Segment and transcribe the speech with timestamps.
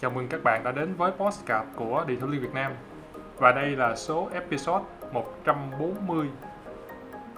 [0.00, 2.72] Chào mừng các bạn đã đến với Postcard của Detailing Việt Nam.
[3.36, 6.26] Và đây là số episode 140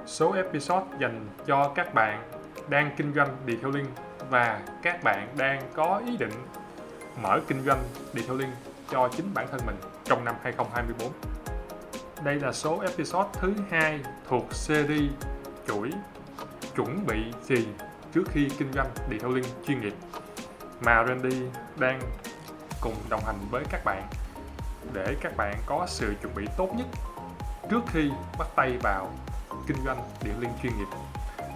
[0.06, 2.22] Số episode dành cho các bạn
[2.68, 3.86] đang kinh doanh detailing
[4.30, 6.32] Và các bạn đang có ý định
[7.22, 8.50] mở kinh doanh detailing
[8.90, 11.12] cho chính bản thân mình trong năm 2024
[12.24, 15.12] Đây là số episode thứ hai thuộc series
[15.68, 15.90] chuỗi
[16.76, 17.68] chuẩn bị gì
[18.14, 19.94] trước khi kinh doanh detailing chuyên nghiệp
[20.84, 21.42] mà Randy
[21.78, 22.00] đang
[22.82, 24.08] cùng đồng hành với các bạn
[24.92, 26.86] để các bạn có sự chuẩn bị tốt nhất
[27.70, 29.10] trước khi bắt tay vào
[29.66, 30.88] kinh doanh điện liên chuyên nghiệp.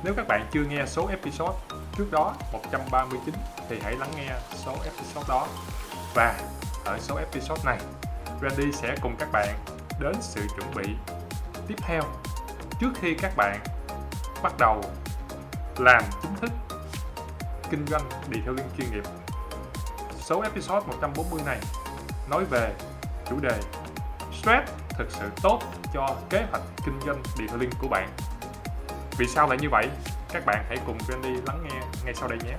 [0.04, 1.58] Nếu các bạn chưa nghe số episode
[1.96, 3.34] trước đó 139
[3.68, 5.48] thì hãy lắng nghe số episode đó.
[6.14, 6.40] Và
[6.84, 7.78] ở số episode này,
[8.42, 9.54] Randy sẽ cùng các bạn
[10.00, 10.94] đến sự chuẩn bị
[11.68, 12.02] tiếp theo
[12.80, 13.60] trước khi các bạn
[14.42, 14.80] bắt đầu
[15.78, 16.50] làm chính thức
[17.70, 19.25] kinh doanh detailing chuyên nghiệp
[20.28, 21.58] số episode 140 này
[22.30, 22.74] nói về
[23.30, 23.60] chủ đề
[24.40, 25.60] Stress thực sự tốt
[25.94, 28.08] cho kế hoạch kinh doanh detailing của bạn.
[29.18, 29.88] Vì sao lại như vậy?
[30.32, 32.54] Các bạn hãy cùng Randy lắng nghe ngay sau đây nhé.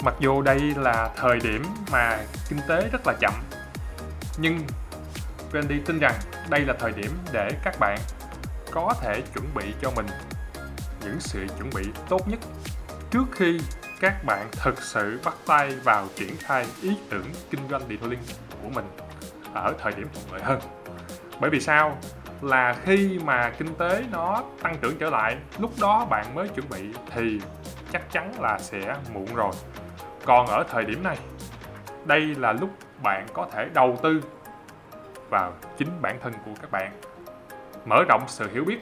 [0.00, 3.34] Mặc dù đây là thời điểm mà kinh tế rất là chậm,
[4.38, 4.60] nhưng
[5.52, 6.14] Randy tin rằng
[6.48, 7.98] đây là thời điểm để các bạn
[8.70, 10.06] có thể chuẩn bị cho mình
[11.00, 12.40] những sự chuẩn bị tốt nhất
[13.10, 13.60] trước khi
[14.00, 18.22] các bạn thực sự bắt tay vào triển khai ý tưởng kinh doanh detailing
[18.62, 18.84] của mình
[19.54, 20.60] ở thời điểm thuận lợi hơn.
[21.40, 21.98] Bởi vì sao?
[22.42, 26.68] Là khi mà kinh tế nó tăng trưởng trở lại, lúc đó bạn mới chuẩn
[26.68, 27.40] bị thì
[27.92, 29.52] chắc chắn là sẽ muộn rồi.
[30.24, 31.18] Còn ở thời điểm này,
[32.04, 32.70] đây là lúc
[33.02, 34.22] bạn có thể đầu tư
[35.30, 36.92] vào chính bản thân của các bạn.
[37.84, 38.78] Mở rộng sự hiểu biết,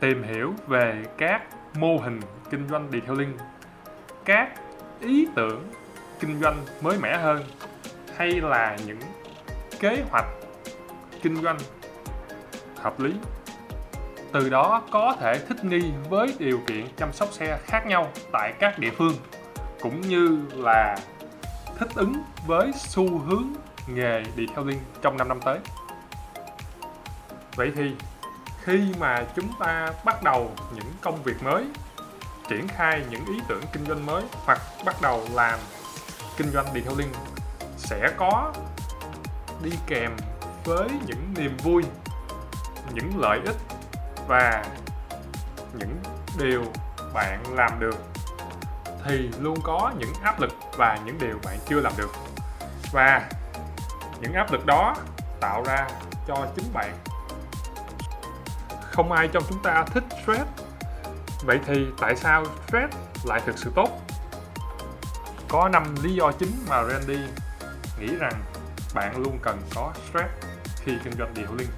[0.00, 1.42] tìm hiểu về các
[1.76, 3.38] mô hình kinh doanh detailing
[4.24, 4.60] các
[5.00, 5.68] ý tưởng
[6.20, 7.44] kinh doanh mới mẻ hơn
[8.16, 9.00] hay là những
[9.80, 10.26] kế hoạch
[11.22, 11.58] kinh doanh
[12.76, 13.14] hợp lý
[14.34, 18.52] từ đó có thể thích nghi với điều kiện chăm sóc xe khác nhau tại
[18.58, 19.14] các địa phương,
[19.80, 20.96] cũng như là
[21.78, 22.14] thích ứng
[22.46, 23.44] với xu hướng
[23.88, 25.58] nghề detailing trong 5 năm tới.
[27.56, 27.94] Vậy thì
[28.64, 31.64] khi mà chúng ta bắt đầu những công việc mới,
[32.48, 35.58] triển khai những ý tưởng kinh doanh mới hoặc bắt đầu làm
[36.36, 37.12] kinh doanh detailing
[37.76, 38.52] sẽ có
[39.62, 40.16] đi kèm
[40.64, 41.82] với những niềm vui,
[42.94, 43.56] những lợi ích
[44.28, 44.64] và
[45.74, 45.96] những
[46.38, 46.64] điều
[47.14, 47.98] bạn làm được.
[49.04, 52.10] Thì luôn có những áp lực và những điều bạn chưa làm được.
[52.92, 53.28] Và
[54.20, 54.96] những áp lực đó
[55.40, 55.88] tạo ra
[56.26, 56.94] cho chính bạn
[58.94, 60.44] không ai trong chúng ta thích stress.
[61.44, 63.88] Vậy thì tại sao stress lại thực sự tốt?
[65.48, 67.18] Có 5 lý do chính mà Randy
[68.00, 68.42] nghĩ rằng
[68.94, 70.30] bạn luôn cần có stress
[70.76, 71.68] khi kinh doanh điều linh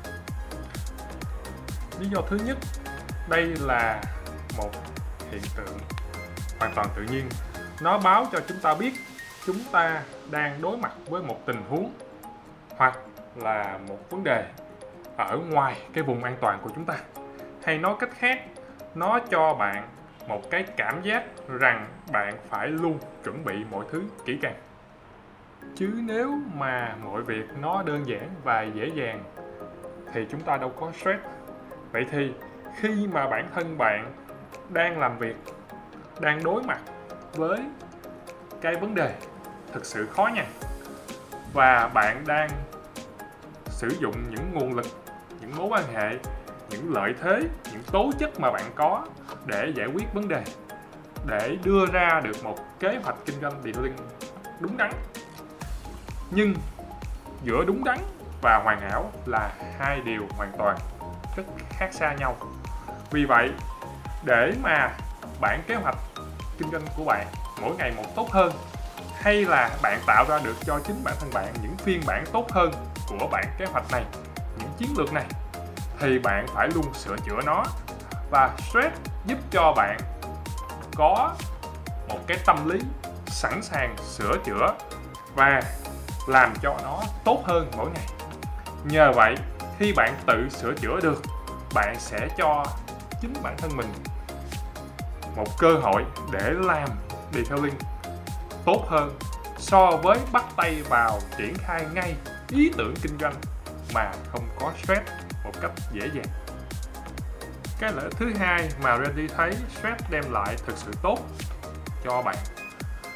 [2.00, 2.56] lý do thứ nhất,
[3.28, 4.02] đây là
[4.56, 4.70] một
[5.30, 5.78] hiện tượng
[6.58, 7.28] hoàn toàn tự nhiên.
[7.80, 8.92] Nó báo cho chúng ta biết
[9.46, 11.92] chúng ta đang đối mặt với một tình huống
[12.76, 12.98] hoặc
[13.36, 14.44] là một vấn đề
[15.16, 16.94] ở ngoài cái vùng an toàn của chúng ta.
[17.64, 18.42] Hay nói cách khác,
[18.94, 19.88] nó cho bạn
[20.28, 24.56] một cái cảm giác rằng bạn phải luôn chuẩn bị mọi thứ kỹ càng.
[25.74, 29.24] Chứ nếu mà mọi việc nó đơn giản và dễ dàng,
[30.12, 31.20] thì chúng ta đâu có stress.
[31.92, 32.32] Vậy thì
[32.76, 34.12] khi mà bản thân bạn
[34.68, 35.36] đang làm việc,
[36.20, 36.78] đang đối mặt
[37.34, 37.60] với
[38.60, 39.14] cái vấn đề
[39.72, 40.46] thực sự khó nhằn,
[41.52, 42.50] và bạn đang
[43.68, 44.86] sử dụng những nguồn lực
[45.40, 46.18] những mối quan hệ,
[46.70, 47.40] những lợi thế,
[47.72, 49.06] những tố chất mà bạn có
[49.46, 50.44] để giải quyết vấn đề,
[51.26, 53.96] để đưa ra được một kế hoạch kinh doanh detailing
[54.60, 54.92] đúng đắn.
[56.30, 56.54] Nhưng
[57.42, 57.98] giữa đúng đắn
[58.42, 60.76] và hoàn hảo là hai điều hoàn toàn
[61.36, 62.36] rất khác xa nhau.
[63.10, 63.50] Vì vậy,
[64.24, 64.90] để mà
[65.40, 65.96] bản kế hoạch
[66.58, 67.26] kinh doanh của bạn
[67.60, 68.52] mỗi ngày một tốt hơn,
[69.14, 72.46] hay là bạn tạo ra được cho chính bản thân bạn những phiên bản tốt
[72.52, 72.70] hơn
[73.08, 74.04] của bản kế hoạch này
[74.78, 75.26] chiến lược này,
[75.98, 77.64] thì bạn phải luôn sửa chữa nó.
[78.30, 78.96] Và stress
[79.26, 79.98] giúp cho bạn
[80.96, 81.34] có
[82.08, 82.78] một cái tâm lý
[83.26, 84.74] sẵn sàng sửa chữa
[85.34, 85.62] và
[86.28, 88.06] làm cho nó tốt hơn mỗi ngày.
[88.84, 89.34] Nhờ vậy,
[89.78, 91.22] khi bạn tự sửa chữa được,
[91.74, 92.64] bạn sẽ cho
[93.20, 93.92] chính bản thân mình
[95.36, 96.88] một cơ hội để làm
[97.32, 97.78] detailing
[98.64, 99.18] tốt hơn
[99.58, 102.14] so với bắt tay vào triển khai ngay
[102.48, 103.34] ý tưởng kinh doanh
[103.96, 105.02] mà không có stress
[105.44, 106.26] một cách dễ dàng.
[107.80, 111.18] Cái lợi thứ hai mà Randy thấy stress đem lại thực sự tốt
[112.04, 112.36] cho bạn,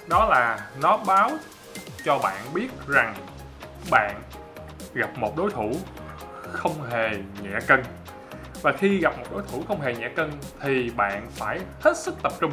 [0.09, 1.31] đó là nó báo
[2.05, 3.15] cho bạn biết rằng
[3.91, 4.23] bạn
[4.95, 5.73] gặp một đối thủ
[6.53, 7.11] không hề
[7.43, 7.83] nhẹ cân.
[8.63, 10.31] Và khi gặp một đối thủ không hề nhẹ cân
[10.61, 12.53] thì bạn phải hết sức tập trung.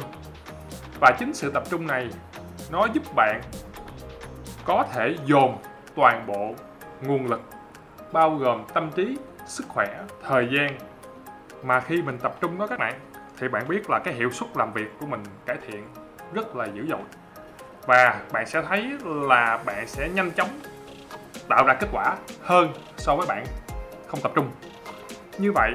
[1.00, 2.08] Và chính sự tập trung này
[2.70, 3.40] nó giúp bạn
[4.64, 5.58] có thể dồn
[5.96, 6.54] toàn bộ
[7.02, 7.40] nguồn lực
[8.12, 9.16] bao gồm tâm trí,
[9.46, 10.78] sức khỏe, thời gian.
[11.62, 13.00] Mà khi mình tập trung đó các bạn
[13.38, 15.88] thì bạn biết là cái hiệu suất làm việc của mình cải thiện
[16.32, 17.00] rất là dữ dội.
[17.86, 20.48] Và bạn sẽ thấy là bạn sẽ nhanh chóng
[21.48, 23.44] tạo ra kết quả hơn so với bạn
[24.06, 24.50] không tập trung.
[25.38, 25.74] Như vậy,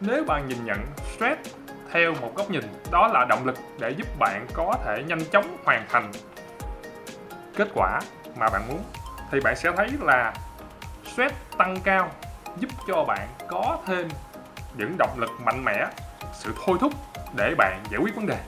[0.00, 0.78] nếu bạn nhìn nhận
[1.14, 1.40] stress
[1.90, 5.56] theo một góc nhìn, đó là động lực để giúp bạn có thể nhanh chóng
[5.64, 6.10] hoàn thành
[7.56, 8.00] kết quả
[8.36, 8.82] mà bạn muốn,
[9.30, 10.34] thì bạn sẽ thấy là
[11.12, 12.10] stress tăng cao,
[12.56, 14.08] giúp cho bạn có thêm
[14.74, 15.86] những động lực mạnh mẽ,
[16.32, 16.92] sự thôi thúc
[17.36, 18.38] để bạn giải quyết vấn đề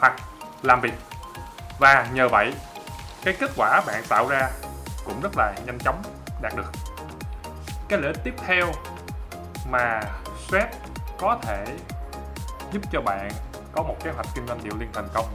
[0.00, 0.16] hoặc
[0.62, 0.94] làm việc.
[1.78, 2.54] Và nhờ vậy,
[3.24, 4.50] cái kết quả bạn tạo ra
[5.04, 6.02] cũng rất là nhanh chóng
[6.42, 6.72] đạt được.
[7.88, 8.72] Cái lợi ích tiếp theo
[9.70, 10.00] mà
[10.46, 10.76] stress
[11.18, 11.64] có thể
[12.72, 13.30] giúp cho bạn
[13.72, 15.26] có một kế hoạch kinh doanh điều liên thành công,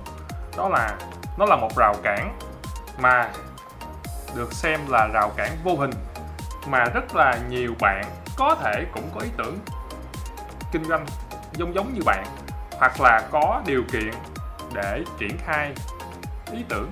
[0.57, 0.97] đó là
[1.37, 2.37] nó là một rào cản
[2.99, 3.29] mà
[4.35, 5.91] được xem là rào cản vô hình
[6.67, 8.03] mà rất là nhiều bạn
[8.37, 9.59] có thể cũng có ý tưởng
[10.71, 11.05] kinh doanh
[11.53, 12.25] giống giống như bạn,
[12.71, 14.11] hoặc là có điều kiện
[14.73, 15.73] để triển khai
[16.51, 16.91] ý tưởng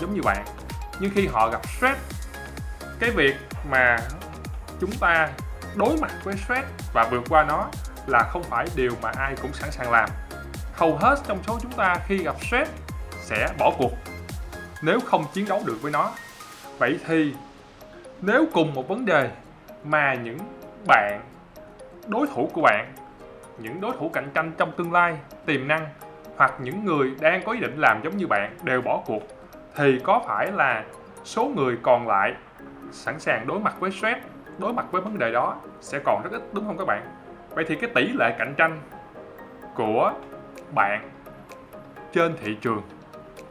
[0.00, 0.44] giống như bạn.
[1.00, 2.00] Nhưng khi họ gặp stress,
[3.00, 3.36] cái việc
[3.70, 3.98] mà
[4.80, 5.28] chúng ta
[5.76, 7.66] đối mặt với stress và vượt qua nó
[8.06, 10.08] là không phải điều mà ai cũng sẵn sàng làm.
[10.74, 12.70] Hầu hết trong số chúng ta khi gặp stress
[13.22, 13.92] sẽ bỏ cuộc
[14.82, 16.10] nếu không chiến đấu được với nó.
[16.78, 17.34] Vậy thì
[18.20, 19.30] nếu cùng một vấn đề
[19.84, 20.38] mà những
[20.86, 21.20] bạn,
[22.06, 22.92] đối thủ của bạn,
[23.58, 25.86] những đối thủ cạnh tranh trong tương lai, tiềm năng
[26.36, 29.22] hoặc những người đang có ý định làm giống như bạn đều bỏ cuộc,
[29.76, 30.84] thì có phải là
[31.24, 32.34] số người còn lại
[32.92, 34.20] sẵn sàng đối mặt với stress,
[34.58, 37.02] đối mặt với vấn đề đó sẽ còn rất ít, đúng không các bạn?
[37.50, 38.80] Vậy thì cái tỷ lệ cạnh tranh
[39.74, 40.12] của
[40.74, 41.10] bạn
[42.12, 42.82] trên thị trường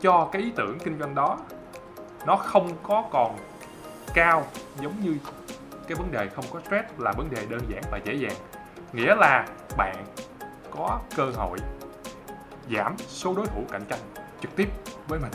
[0.02, 1.38] cho cái ý tưởng kinh doanh đó,
[2.26, 3.36] nó không có còn
[4.14, 4.48] cao,
[4.82, 5.18] giống như
[5.88, 8.36] cái vấn đề không có stress là vấn đề đơn giản và dễ dàng
[8.94, 9.96] nghĩa là bạn
[10.72, 11.58] có cơ hội
[12.72, 14.00] giảm số đối thủ cạnh tranh
[14.42, 14.70] trực tiếp
[15.08, 15.32] với mình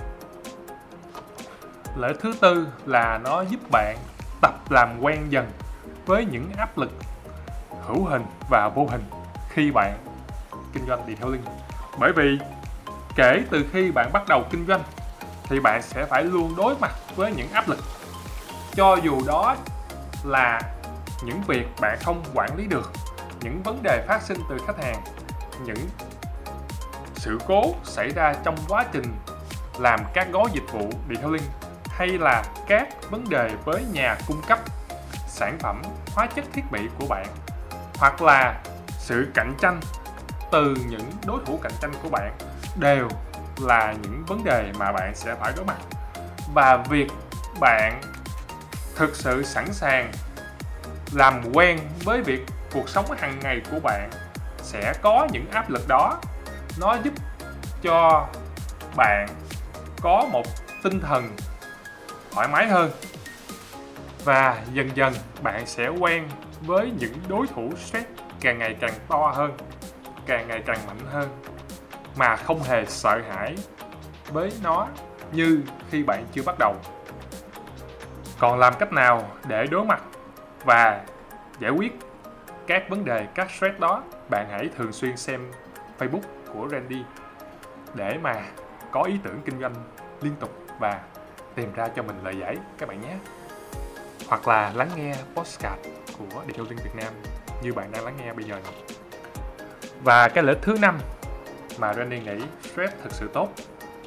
[1.97, 3.97] lợi thứ tư là nó giúp bạn
[4.41, 5.51] tập làm quen dần
[6.07, 6.91] với những áp lực
[7.83, 9.03] hữu hình và vô hình
[9.49, 9.99] khi bạn
[10.73, 11.45] kinh doanh địa theo linh.
[11.99, 12.39] bởi vì
[13.17, 14.83] kể từ khi bạn bắt đầu kinh doanh
[15.45, 17.79] thì bạn sẽ phải luôn đối mặt với những áp lực
[18.75, 19.57] cho dù đó
[20.25, 20.61] là
[21.25, 22.93] những việc bạn không quản lý được,
[23.41, 25.03] những vấn đề phát sinh từ khách hàng,
[25.65, 25.89] những
[27.15, 29.15] sự cố xảy ra trong quá trình
[29.79, 31.43] làm các gói dịch vụ detailing,
[31.89, 34.59] hay là các vấn đề với nhà cung cấp
[35.29, 35.83] sản phẩm,
[36.15, 37.27] hóa chất thiết bị của bạn,
[37.99, 39.81] hoặc là sự cạnh tranh
[40.53, 42.37] từ những đối thủ cạnh tranh của bạn,
[42.77, 43.09] đều
[43.61, 45.79] là những vấn đề mà bạn sẽ phải đối mặt.
[46.55, 47.09] Và việc
[47.61, 48.01] bạn
[48.97, 50.12] thực sự sẵn sàng
[51.12, 52.41] làm quen với việc
[52.73, 54.11] cuộc sống hàng ngày của bạn
[54.62, 56.21] sẽ có những áp lực đó.
[56.81, 57.12] Nó giúp
[57.83, 58.29] cho
[58.97, 59.29] bạn
[60.00, 60.47] có một
[60.83, 61.37] tinh thần
[62.33, 62.91] thoải mái hơn
[64.25, 66.29] và dần dần bạn sẽ quen
[66.61, 68.06] với những đối thủ stress
[68.41, 69.56] càng ngày càng to hơn,
[70.27, 71.29] càng ngày càng mạnh hơn
[72.17, 73.56] mà không hề sợ hãi
[74.29, 74.87] với nó
[75.32, 76.75] như khi bạn chưa bắt đầu
[78.43, 80.03] còn làm cách nào để đối mặt
[80.65, 81.01] và
[81.58, 81.93] giải quyết
[82.67, 85.51] các vấn đề, các stress đó bạn hãy thường xuyên xem
[85.99, 86.20] facebook
[86.53, 87.03] của randy
[87.94, 88.43] để mà
[88.91, 89.75] có ý tưởng kinh doanh
[90.20, 91.01] liên tục và
[91.55, 93.17] tìm ra cho mình lời giải, các bạn nhé
[94.29, 95.81] hoặc là lắng nghe podcast
[96.19, 97.13] của Detailing Việt Nam
[97.63, 98.99] như bạn đang lắng nghe bây giờ này.
[100.05, 100.99] Và cái lợi thứ năm
[101.79, 103.49] mà Randy nghĩ stress thực sự tốt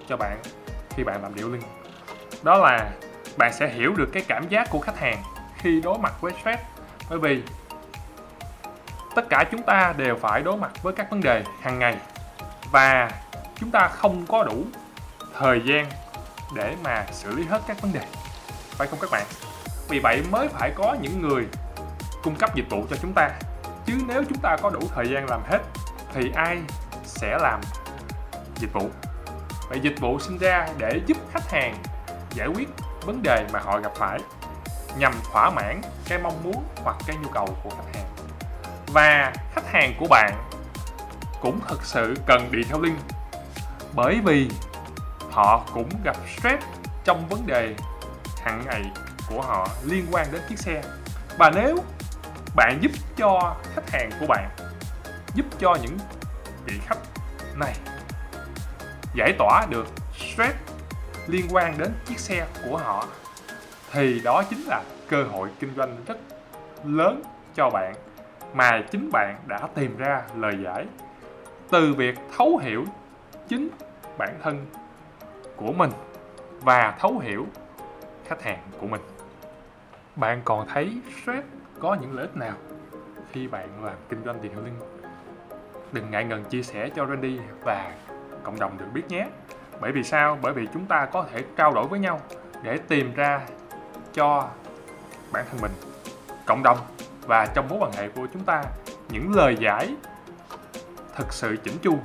[0.07, 0.37] cho bạn
[0.89, 1.63] khi bạn làm điều link,
[2.43, 2.91] đó là
[3.37, 5.23] bạn sẽ hiểu được cái cảm giác của khách hàng
[5.57, 6.63] khi đối mặt với stress.
[7.09, 7.43] Bởi vì
[9.15, 11.97] tất cả chúng ta đều phải đối mặt với các vấn đề hàng ngày
[12.71, 13.11] và
[13.59, 14.63] chúng ta không có đủ
[15.39, 15.89] thời gian
[16.55, 18.05] để mà xử lý hết các vấn đề.
[18.69, 19.25] Phải không các bạn?
[19.89, 21.47] Vì vậy mới phải có những người
[22.23, 23.29] cung cấp dịch vụ cho chúng ta.
[23.85, 25.59] Chứ nếu chúng ta có đủ thời gian làm hết,
[26.13, 26.57] thì ai
[27.03, 27.61] sẽ làm
[28.55, 28.89] dịch vụ?
[29.69, 31.75] Vậy dịch vụ sinh ra để giúp khách hàng
[32.33, 32.69] giải quyết
[33.05, 34.19] vấn đề mà họ gặp phải
[34.97, 38.09] nhằm thỏa mãn cái mong muốn hoặc cái nhu cầu của khách hàng.
[38.87, 40.33] Và khách hàng của bạn
[41.41, 42.97] cũng thực sự cần đi theo link,
[43.93, 44.49] bởi vì
[45.31, 46.63] họ cũng gặp stress
[47.03, 47.75] trong vấn đề
[48.43, 48.81] hàng ngày
[49.29, 50.81] của họ liên quan đến chiếc xe.
[51.37, 51.77] Và nếu
[52.55, 54.49] bạn giúp cho khách hàng của bạn,
[55.35, 55.97] giúp cho những
[56.65, 56.99] vị khách
[57.55, 57.75] này
[59.13, 60.55] giải tỏa được stress
[61.27, 63.07] liên quan đến chiếc xe của họ,
[63.91, 66.17] thì đó chính là cơ hội kinh doanh rất
[66.83, 67.21] lớn
[67.55, 67.93] cho bạn
[68.53, 70.85] mà chính bạn đã tìm ra lời giải
[71.71, 72.85] từ việc thấu hiểu
[73.47, 73.69] chính
[74.17, 74.65] bản thân
[75.55, 75.91] của mình
[76.61, 77.47] và thấu hiểu
[78.27, 79.01] khách hàng của mình.
[80.15, 81.47] Bạn còn thấy stress
[81.79, 82.53] có những lợi ích nào
[83.31, 84.79] khi bạn làm kinh doanh tiền hiệu linh
[85.91, 87.91] đừng ngại ngần chia sẻ cho Randy và
[88.43, 89.27] cộng đồng được biết nhé
[89.79, 90.37] bởi vì sao?
[90.41, 92.21] Bởi vì chúng ta có thể trao đổi với nhau
[92.63, 93.41] để tìm ra
[94.13, 94.47] cho
[95.31, 95.71] bản thân mình,
[96.45, 96.77] cộng đồng
[97.27, 98.63] và trong mối quan hệ của chúng ta
[99.09, 99.95] những lời giải
[101.15, 101.99] thực sự chỉnh chu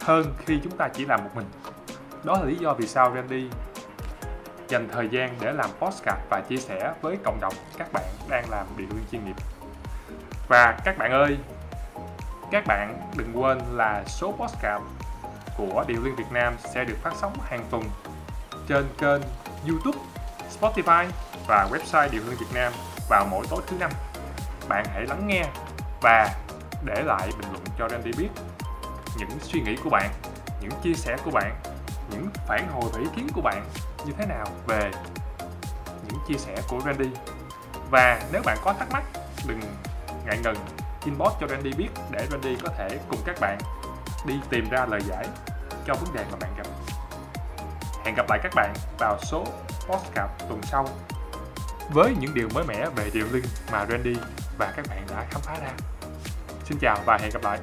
[0.00, 1.46] hơn khi chúng ta chỉ làm một mình.
[2.24, 3.48] Đó là lý do vì sao Randy
[4.68, 8.50] dành thời gian để làm postcard và chia sẻ với cộng đồng các bạn đang
[8.50, 9.36] làm điều viên chuyên nghiệp.
[10.48, 11.38] Và các bạn ơi,
[12.50, 14.84] các bạn đừng quên là số postcard
[15.56, 17.84] của Điều Liên Việt Nam sẽ được phát sóng hàng tuần
[18.68, 19.22] trên kênh
[19.68, 19.98] YouTube,
[20.60, 21.06] Spotify
[21.46, 22.72] và website Điều Liên Việt Nam
[23.08, 23.90] vào mỗi tối thứ năm.
[24.68, 25.44] Bạn hãy lắng nghe
[26.02, 26.34] và
[26.84, 28.28] để lại bình luận cho Randy biết
[29.18, 30.10] những suy nghĩ của bạn,
[30.60, 31.56] những chia sẻ của bạn,
[32.10, 33.64] những phản hồi và ý kiến của bạn
[34.06, 34.90] như thế nào về
[36.08, 37.08] những chia sẻ của Randy.
[37.90, 39.02] Và nếu bạn có thắc mắc,
[39.46, 39.60] đừng
[40.26, 40.56] ngại ngần
[41.04, 43.58] inbox cho Randy biết để Randy có thể cùng các bạn
[44.24, 45.26] đi tìm ra lời giải
[45.86, 46.66] cho vấn đề mà bạn gặp.
[48.04, 49.44] Hẹn gặp lại các bạn vào số
[49.88, 50.88] podcast tuần sau
[51.90, 54.16] với những điều mới mẻ về điều linh mà Randy
[54.58, 55.70] và các bạn đã khám phá ra.
[56.64, 57.58] Xin chào và hẹn gặp lại.